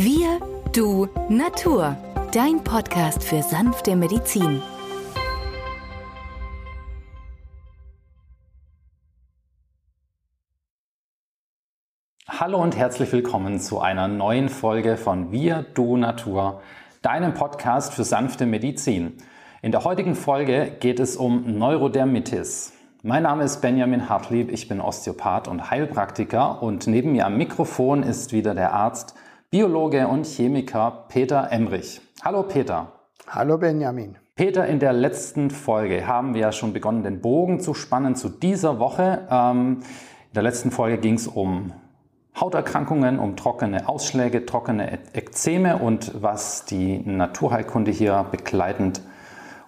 [0.00, 0.38] Wir,
[0.72, 1.96] du, Natur.
[2.30, 4.62] Dein Podcast für sanfte Medizin.
[12.28, 16.62] Hallo und herzlich willkommen zu einer neuen Folge von Wir, du, Natur,
[17.02, 19.14] deinem Podcast für sanfte Medizin.
[19.62, 22.72] In der heutigen Folge geht es um Neurodermitis.
[23.02, 28.04] Mein Name ist Benjamin Hartlieb, ich bin Osteopath und Heilpraktiker und neben mir am Mikrofon
[28.04, 29.16] ist wieder der Arzt,
[29.50, 32.02] Biologe und Chemiker Peter Emrich.
[32.22, 32.92] Hallo Peter.
[33.26, 34.16] Hallo Benjamin.
[34.34, 38.28] Peter, in der letzten Folge haben wir ja schon begonnen, den Bogen zu spannen zu
[38.28, 39.26] dieser Woche.
[39.30, 41.72] Ähm, in der letzten Folge ging es um
[42.38, 49.00] Hauterkrankungen, um trockene Ausschläge, trockene Ekzeme und was die Naturheilkunde hier begleitend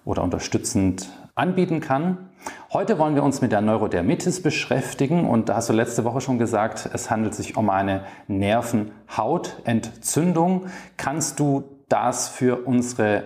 [0.05, 1.09] oder unterstützend
[1.41, 2.29] anbieten kann.
[2.71, 6.37] Heute wollen wir uns mit der Neurodermitis beschäftigen und da hast du letzte Woche schon
[6.37, 10.67] gesagt, es handelt sich um eine Nervenhautentzündung.
[10.97, 13.23] Kannst du das für unsere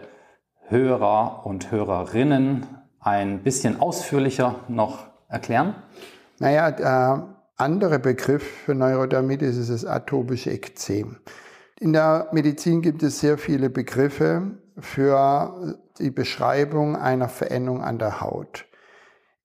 [0.67, 2.66] Hörer und Hörerinnen
[3.00, 5.75] ein bisschen ausführlicher noch erklären?
[6.40, 11.18] Naja, der andere Begriff für Neurodermitis ist das atopische Ekzem.
[11.80, 18.22] In der Medizin gibt es sehr viele Begriffe für die Beschreibung einer Veränderung an der
[18.22, 18.66] Haut.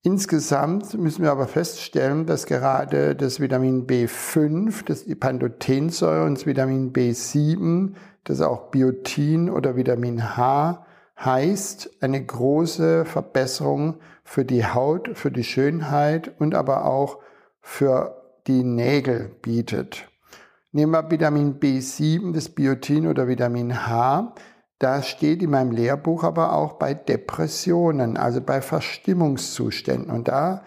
[0.03, 6.47] Insgesamt müssen wir aber feststellen, dass gerade das Vitamin B5, das die Pantothensäure und das
[6.47, 7.93] Vitamin B7,
[8.23, 10.85] das auch Biotin oder Vitamin H
[11.19, 17.19] heißt, eine große Verbesserung für die Haut, für die Schönheit und aber auch
[17.61, 18.15] für
[18.47, 20.07] die Nägel bietet.
[20.71, 24.33] Nehmen wir Vitamin B7, das Biotin oder Vitamin H.
[24.81, 30.09] Das steht in meinem Lehrbuch aber auch bei Depressionen, also bei Verstimmungszuständen.
[30.09, 30.63] Und da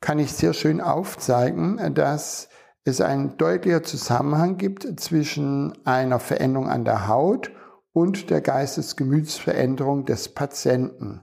[0.00, 2.48] kann ich sehr schön aufzeigen, dass
[2.82, 7.52] es einen deutlicher Zusammenhang gibt zwischen einer Veränderung an der Haut
[7.92, 11.20] und der Geistesgemütsveränderung des Patienten.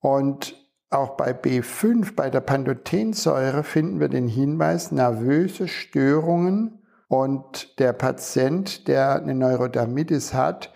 [0.00, 0.54] Und
[0.90, 8.86] auch bei B5, bei der Pantothensäure, finden wir den Hinweis, nervöse Störungen und der Patient,
[8.86, 10.74] der eine Neurodermitis hat,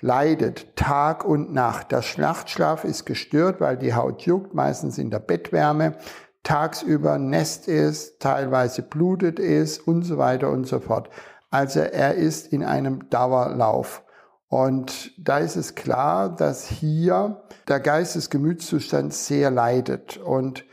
[0.00, 1.92] leidet Tag und Nacht.
[1.92, 5.96] Der Nachtschlaf ist gestört, weil die Haut juckt, meistens in der Bettwärme,
[6.42, 11.10] tagsüber nässt ist, teilweise blutet ist und so weiter und so fort.
[11.50, 14.02] Also er ist in einem Dauerlauf.
[14.48, 20.16] Und da ist es klar, dass hier der Geistesgemütszustand sehr leidet.
[20.16, 20.64] Und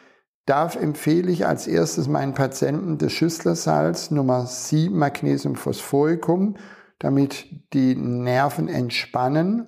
[0.45, 6.55] da empfehle ich als erstes meinen Patienten das Schüsslersalz Nummer 7 Magnesiumphosphoricum
[6.99, 9.67] damit die Nerven entspannen.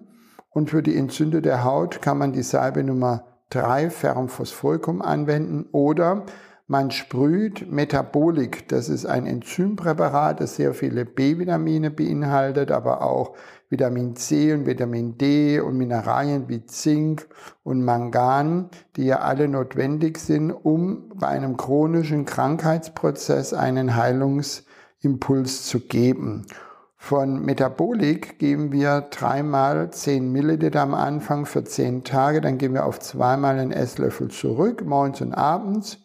[0.50, 6.26] Und für die entzündete Haut kann man die Salbe Nummer 3 Ferrumphosphoricum anwenden oder
[6.70, 8.68] man sprüht Metabolik.
[8.68, 13.38] Das ist ein Enzympräparat, das sehr viele B-Vitamine beinhaltet, aber auch
[13.70, 17.28] Vitamin C und Vitamin D und Mineralien wie Zink
[17.64, 25.80] und Mangan, die ja alle notwendig sind, um bei einem chronischen Krankheitsprozess einen Heilungsimpuls zu
[25.80, 26.48] geben.
[26.98, 32.86] Von Metabolik geben wir dreimal 10 Milliliter am Anfang für 10 Tage, dann gehen wir
[32.86, 36.00] auf zweimal einen Esslöffel zurück, morgens und abends.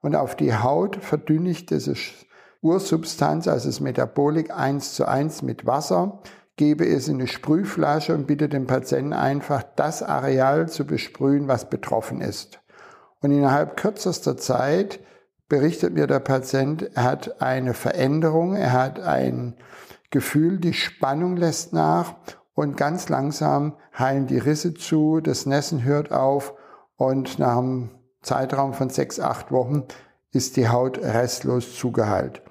[0.00, 1.94] Und auf die Haut verdünne ich diese
[2.62, 6.20] Ursubstanz, also das Metabolik, eins zu eins mit Wasser,
[6.56, 11.68] gebe es in eine Sprühflasche und bitte den Patienten einfach das Areal zu besprühen, was
[11.68, 12.60] betroffen ist.
[13.20, 15.00] Und innerhalb kürzester Zeit
[15.48, 19.54] berichtet mir der Patient, er hat eine Veränderung, er hat ein
[20.10, 22.14] Gefühl, die Spannung lässt nach
[22.54, 26.54] und ganz langsam heilen die Risse zu, das Nässen hört auf
[26.96, 27.90] und nach einem
[28.22, 29.84] Zeitraum von sechs, acht Wochen
[30.32, 32.42] ist die Haut restlos zugeheilt.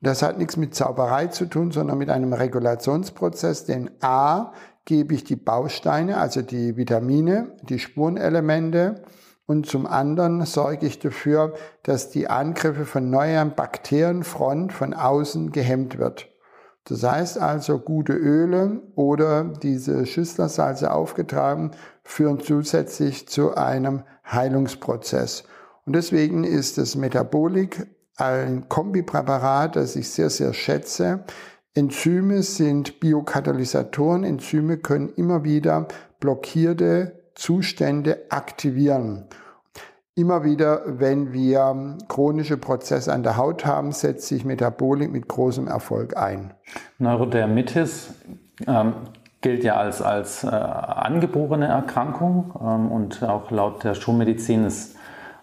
[0.00, 4.52] Das hat nichts mit Zauberei zu tun, sondern mit einem Regulationsprozess, denn A
[4.84, 9.04] gebe ich die Bausteine, also die Vitamine, die Spurenelemente
[9.46, 11.54] und zum anderen sorge ich dafür,
[11.84, 16.31] dass die Angriffe von neuen Bakterienfront von außen gehemmt wird.
[16.84, 21.70] Das heißt also, gute Öle oder diese Schüsslersalze aufgetragen
[22.02, 25.44] führen zusätzlich zu einem Heilungsprozess.
[25.84, 27.86] Und deswegen ist das Metabolik
[28.16, 31.24] ein Kombipräparat, das ich sehr, sehr schätze.
[31.74, 34.24] Enzyme sind Biokatalysatoren.
[34.24, 35.88] Enzyme können immer wieder
[36.20, 39.28] blockierte Zustände aktivieren.
[40.14, 45.68] Immer wieder, wenn wir chronische Prozesse an der Haut haben, setzt sich Metabolik mit großem
[45.68, 46.52] Erfolg ein.
[46.98, 48.12] Neurodermitis
[48.66, 48.92] ähm,
[49.40, 54.96] gilt ja als, als äh, angeborene Erkrankung ähm, und auch laut der Schulmedizin ist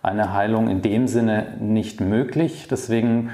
[0.03, 2.67] eine Heilung in dem Sinne nicht möglich.
[2.69, 3.31] Deswegen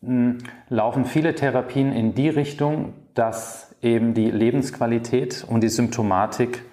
[0.00, 0.38] hm,
[0.68, 6.67] laufen viele Therapien in die Richtung, dass eben die Lebensqualität und die Symptomatik ähm,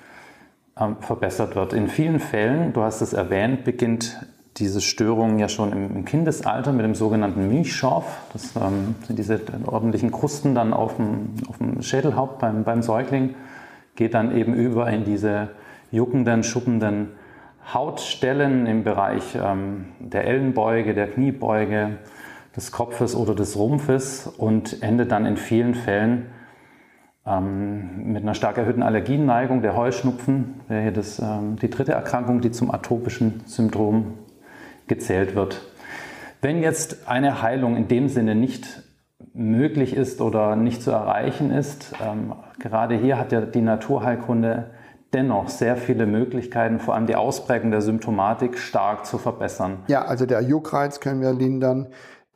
[1.00, 1.72] verbessert wird.
[1.74, 4.20] In vielen Fällen, du hast es erwähnt, beginnt
[4.58, 8.06] diese Störung ja schon im, Kindesalter mit dem sogenannten Milchschorf.
[8.34, 13.36] Das ähm, sind diese ordentlichen Krusten dann auf dem, auf dem Schädelhaupt beim, beim Säugling,
[13.96, 15.50] geht dann eben über in diese
[15.92, 17.10] juckenden, schuppenden
[17.74, 21.98] Hautstellen im Bereich ähm, der Ellenbeuge, der Kniebeuge,
[22.56, 26.28] des Kopfes oder des Rumpfes und endet dann in vielen Fällen
[27.26, 29.62] ähm, mit einer stark erhöhten Allergienneigung.
[29.62, 34.14] Der Heuschnupfen wäre hier das, ähm, die dritte Erkrankung, die zum atopischen Syndrom
[34.88, 35.62] gezählt wird.
[36.42, 38.84] Wenn jetzt eine Heilung in dem Sinne nicht
[39.34, 44.72] möglich ist oder nicht zu erreichen ist, ähm, gerade hier hat ja die Naturheilkunde
[45.14, 49.78] dennoch sehr viele Möglichkeiten, vor allem die Ausprägung der Symptomatik stark zu verbessern.
[49.88, 51.88] Ja, also der Juckreiz können wir lindern,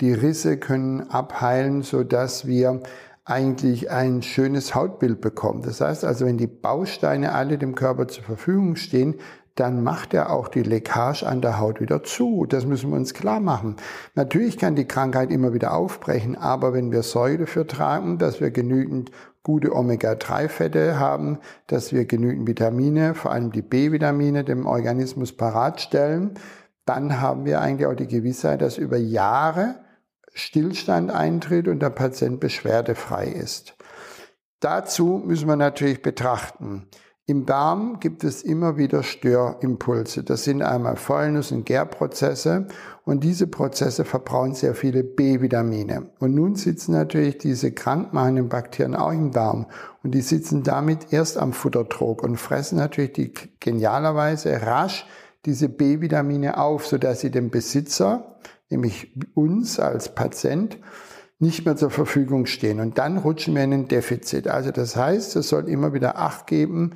[0.02, 2.82] die Risse können abheilen, sodass wir
[3.30, 5.62] eigentlich ein schönes Hautbild bekommen.
[5.62, 9.16] Das heißt also, wenn die Bausteine alle dem Körper zur Verfügung stehen,
[9.56, 12.46] dann macht er auch die Leckage an der Haut wieder zu.
[12.46, 13.76] Das müssen wir uns klar machen.
[14.16, 18.52] Natürlich kann die Krankheit immer wieder aufbrechen, aber wenn wir Säure dafür tragen, dass wir
[18.52, 19.12] genügend
[19.44, 26.36] gute Omega-3-Fette haben, dass wir genügend Vitamine, vor allem die B-Vitamine, dem Organismus parat stellen,
[26.86, 29.76] dann haben wir eigentlich auch die Gewissheit, dass über Jahre
[30.34, 33.76] Stillstand eintritt und der Patient beschwerdefrei ist.
[34.60, 36.88] Dazu müssen wir natürlich betrachten,
[37.30, 40.24] im Darm gibt es immer wieder Störimpulse.
[40.24, 42.66] Das sind einmal Fäulnis- und Gärprozesse
[43.06, 46.10] und diese Prozesse verbrauchen sehr viele B-Vitamine.
[46.18, 49.68] Und nun sitzen natürlich diese krankmachenden Bakterien auch im Darm
[50.02, 55.06] und die sitzen damit erst am Futtertrog und fressen natürlich die genialerweise rasch
[55.46, 58.40] diese B-Vitamine auf, sodass sie dem Besitzer,
[58.70, 60.78] nämlich uns als Patient,
[61.40, 62.80] nicht mehr zur Verfügung stehen.
[62.80, 64.48] Und dann rutschen wir in ein Defizit.
[64.48, 66.92] Also das heißt, es soll immer wieder Acht geben,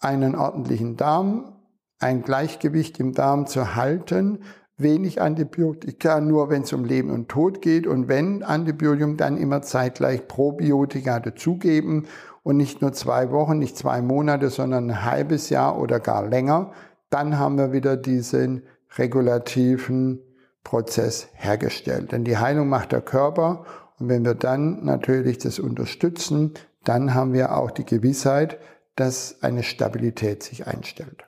[0.00, 1.56] einen ordentlichen Darm,
[1.98, 4.40] ein Gleichgewicht im Darm zu halten,
[4.76, 9.62] wenig Antibiotika, nur wenn es um Leben und Tod geht und wenn Antibiotikum, dann immer
[9.62, 12.06] zeitgleich Probiotika dazugeben
[12.42, 16.72] und nicht nur zwei Wochen, nicht zwei Monate, sondern ein halbes Jahr oder gar länger.
[17.10, 18.64] Dann haben wir wieder diesen
[18.98, 20.20] regulativen
[20.64, 22.12] Prozess hergestellt.
[22.12, 23.64] Denn die Heilung macht der Körper
[23.98, 28.58] und wenn wir dann natürlich das unterstützen, dann haben wir auch die Gewissheit,
[28.96, 31.24] dass eine Stabilität sich einstellt.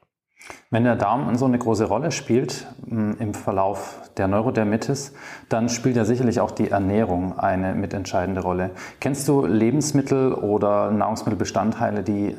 [0.71, 5.13] Wenn der Darm so eine große Rolle spielt mm, im Verlauf der Neurodermitis,
[5.49, 8.71] dann spielt ja sicherlich auch die Ernährung eine mitentscheidende Rolle.
[9.01, 12.37] Kennst du Lebensmittel oder Nahrungsmittelbestandteile, die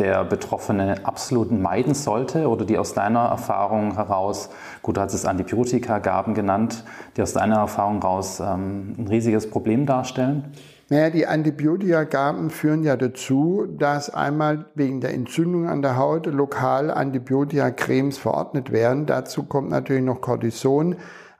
[0.00, 4.48] der Betroffene absolut meiden sollte oder die aus deiner Erfahrung heraus,
[4.82, 6.84] gut, du hast es Antibiotika-Gaben genannt,
[7.16, 10.52] die aus deiner Erfahrung heraus ähm, ein riesiges Problem darstellen?
[10.88, 16.90] Naja, die Antibiotikagaben führen ja dazu, dass einmal wegen der Entzündung an der Haut lokal
[16.90, 19.06] Antibiotika-Cremes verordnet werden.
[19.06, 20.96] Dazu kommt natürlich noch Cortison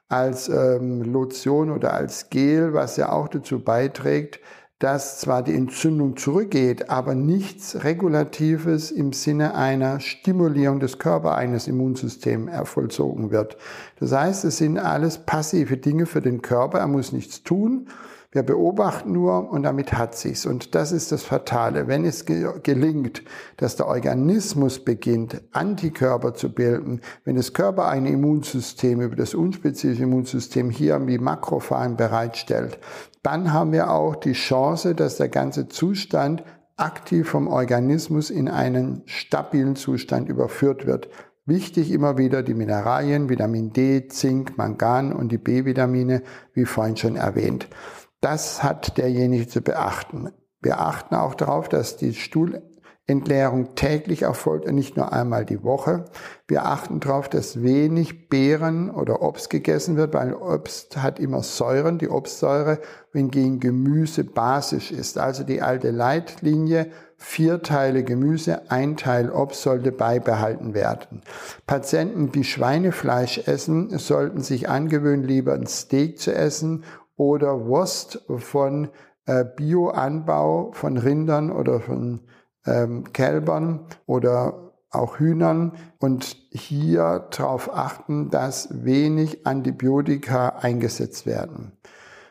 [0.08, 4.40] als ähm, Lotion oder als Gel, was ja auch dazu beiträgt,
[4.80, 12.50] dass zwar die Entzündung zurückgeht, aber nichts Regulatives im Sinne einer Stimulierung des Körpereigenen Immunsystems
[12.64, 13.58] vollzogen wird.
[14.00, 16.78] Das heißt, es sind alles passive Dinge für den Körper.
[16.78, 17.88] Er muss nichts tun
[18.32, 20.46] wir beobachten nur und damit hat sich's.
[20.46, 21.88] Und das ist das Fatale.
[21.88, 23.22] Wenn es gelingt,
[23.56, 30.04] dass der Organismus beginnt, Antikörper zu bilden, wenn das Körper ein Immunsystem über das unspezifische
[30.04, 32.78] Immunsystem hier wie Makrophagen bereitstellt,
[33.24, 36.44] dann haben wir auch die Chance, dass der ganze Zustand
[36.76, 41.08] aktiv vom Organismus in einen stabilen Zustand überführt wird.
[41.46, 46.22] Wichtig immer wieder die Mineralien, Vitamin D, Zink, Mangan und die B-Vitamine,
[46.54, 47.66] wie vorhin schon erwähnt.
[48.20, 50.30] Das hat derjenige zu beachten.
[50.60, 56.04] Wir achten auch darauf, dass die Stuhlentleerung täglich erfolgt und nicht nur einmal die Woche.
[56.46, 61.96] Wir achten darauf, dass wenig Beeren oder Obst gegessen wird, weil Obst hat immer Säuren,
[61.96, 62.80] die Obstsäure,
[63.14, 65.16] wohingegen Gemüse basisch ist.
[65.16, 71.22] Also die alte Leitlinie, vier Teile Gemüse, ein Teil Obst sollte beibehalten werden.
[71.66, 76.84] Patienten, die Schweinefleisch essen, sollten sich angewöhnen, lieber ein Steak zu essen
[77.20, 78.88] oder Wurst von
[79.26, 82.20] äh, Bioanbau von Rindern oder von
[82.64, 91.72] ähm, Kälbern oder auch Hühnern und hier darauf achten, dass wenig Antibiotika eingesetzt werden.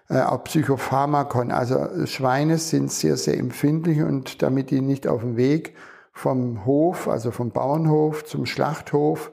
[0.10, 5.38] Äh, auch Psychopharmakon, also Schweine sind sehr, sehr empfindlich und damit die nicht auf dem
[5.38, 5.75] Weg
[6.13, 9.31] vom Hof, also vom Bauernhof zum Schlachthof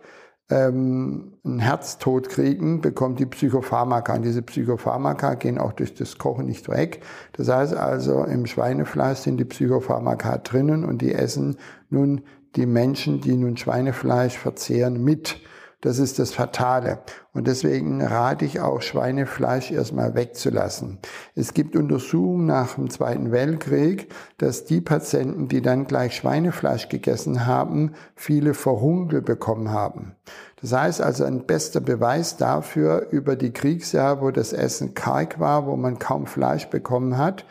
[0.49, 4.15] ähm, einen Herztod kriegen, bekommt die Psychopharmaka.
[4.15, 7.03] Und diese Psychopharmaka gehen auch durch das Kochen nicht weg.
[7.33, 11.57] Das heißt also, im Schweinefleisch sind die Psychopharmaka drinnen und die essen
[11.91, 12.23] nun
[12.55, 15.41] die Menschen, die nun Schweinefleisch verzehren, mit.
[15.83, 17.01] Das ist das Fatale.
[17.33, 20.99] Und deswegen rate ich auch, Schweinefleisch erstmal wegzulassen.
[21.35, 27.47] Es gibt Untersuchungen nach dem Zweiten Weltkrieg, dass die Patienten, die dann gleich Schweinefleisch gegessen
[27.47, 30.17] haben, viele Verhunkel bekommen haben.
[30.63, 35.67] Das heißt also ein bester Beweis dafür über die Kriegsjahre, wo das Essen karg war,
[35.67, 37.45] wo man kaum Fleisch bekommen hat,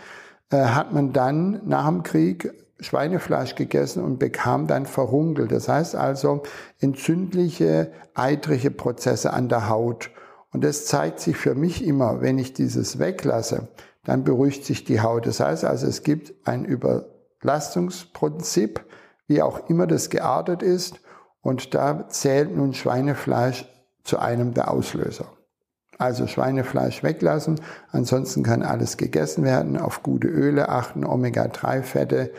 [0.49, 5.47] äh, hat man dann nach dem Krieg Schweinefleisch gegessen und bekam dann Verhunkel.
[5.47, 6.43] Das heißt also
[6.79, 10.11] entzündliche, eitrige Prozesse an der Haut.
[10.51, 13.67] Und das zeigt sich für mich immer, wenn ich dieses weglasse,
[14.03, 15.25] dann beruhigt sich die Haut.
[15.25, 18.85] Das heißt also, es gibt ein Überlastungsprinzip,
[19.27, 20.99] wie auch immer das geartet ist.
[21.41, 23.65] Und da zählt nun Schweinefleisch
[24.03, 25.25] zu einem der Auslöser.
[25.97, 27.55] Also Schweinefleisch weglassen,
[27.91, 32.31] ansonsten kann alles gegessen werden, auf gute Öle achten, Omega-3-Fette,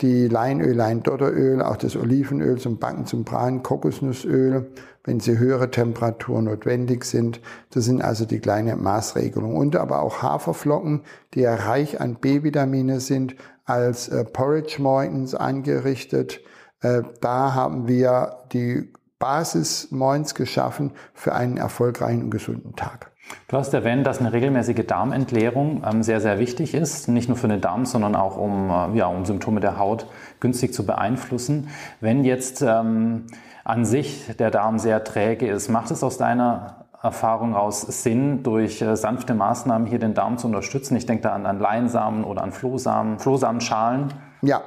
[0.00, 4.70] die Leinöl, Leindotteröl, auch das Olivenöl zum Backen, zum Braten, Kokosnussöl,
[5.04, 7.40] wenn sie höhere Temperaturen notwendig sind.
[7.70, 9.56] Das sind also die kleinen Maßregelungen.
[9.56, 11.02] Und aber auch Haferflocken,
[11.34, 16.40] die ja reich an B-Vitamine sind, als äh, Porridge morgens angerichtet.
[16.80, 18.90] Äh, da haben wir die
[19.22, 23.12] Basis moins geschaffen für einen erfolgreichen und gesunden Tag.
[23.46, 27.46] Du hast erwähnt, dass eine regelmäßige Darmentleerung ähm, sehr, sehr wichtig ist, nicht nur für
[27.46, 30.08] den Darm, sondern auch um, äh, ja, um Symptome der Haut
[30.40, 31.68] günstig zu beeinflussen.
[32.00, 33.28] Wenn jetzt ähm,
[33.62, 38.82] an sich der Darm sehr träge ist, macht es aus deiner Erfahrung raus Sinn, durch
[38.82, 40.96] äh, sanfte Maßnahmen hier den Darm zu unterstützen?
[40.96, 44.12] Ich denke da an, an Leinsamen oder an Flohsamen, Flohsamenschalen.
[44.42, 44.62] Ja,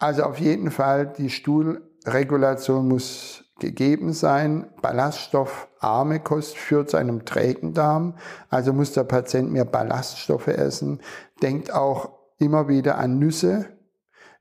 [0.00, 4.66] also auf jeden Fall die Stuhlregulation muss gegeben sein.
[4.82, 8.14] Ballaststoffarme Kost führt zu einem trägen Darm.
[8.48, 11.00] Also muss der Patient mehr Ballaststoffe essen.
[11.42, 13.66] Denkt auch immer wieder an Nüsse.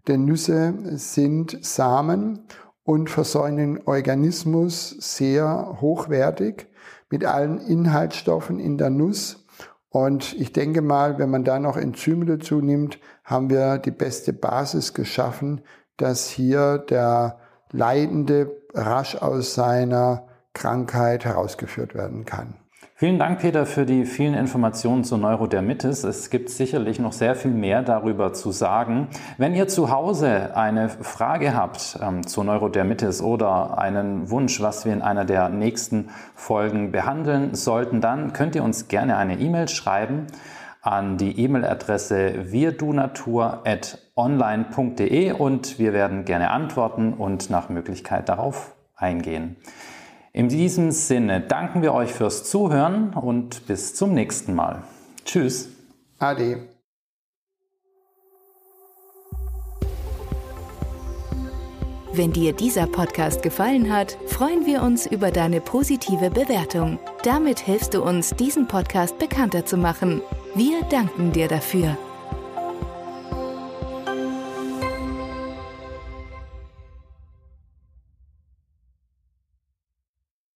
[0.07, 2.47] Denn Nüsse sind Samen
[2.83, 6.67] und versorgen den Organismus sehr hochwertig
[7.11, 9.45] mit allen Inhaltsstoffen in der Nuss.
[9.89, 14.33] Und ich denke mal, wenn man da noch Enzyme dazu nimmt, haben wir die beste
[14.33, 15.61] Basis geschaffen,
[15.97, 17.39] dass hier der
[17.71, 20.23] Leidende rasch aus seiner
[20.53, 22.55] Krankheit herausgeführt werden kann.
[22.95, 26.03] Vielen Dank, Peter, für die vielen Informationen zur Neurodermitis.
[26.03, 29.07] Es gibt sicherlich noch sehr viel mehr darüber zu sagen.
[29.37, 34.91] Wenn ihr zu Hause eine Frage habt ähm, zur Neurodermitis oder einen Wunsch, was wir
[34.91, 40.27] in einer der nächsten Folgen behandeln sollten, dann könnt ihr uns gerne eine E-Mail schreiben
[40.81, 49.55] an die E-Mail-Adresse wirdunatur.online.de und wir werden gerne antworten und nach Möglichkeit darauf eingehen.
[50.31, 54.83] In diesem Sinne danken wir euch fürs Zuhören und bis zum nächsten Mal.
[55.25, 55.69] Tschüss.
[56.19, 56.69] Ade.
[62.11, 66.99] Wenn dir dieser Podcast gefallen hat, freuen wir uns über deine positive Bewertung.
[67.23, 70.21] Damit hilfst du uns, diesen Podcast bekannter zu machen.
[70.59, 71.97] Wir danken dir dafür.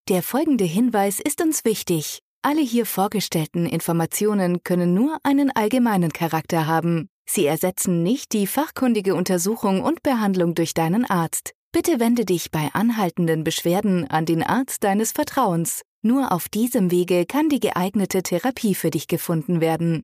[0.09, 2.19] Der folgende Hinweis ist uns wichtig.
[2.41, 7.07] Alle hier vorgestellten Informationen können nur einen allgemeinen Charakter haben.
[7.25, 11.53] Sie ersetzen nicht die fachkundige Untersuchung und Behandlung durch deinen Arzt.
[11.73, 15.81] Bitte wende dich bei anhaltenden Beschwerden an den Arzt deines Vertrauens.
[16.03, 20.03] Nur auf diesem Wege kann die geeignete Therapie für dich gefunden werden.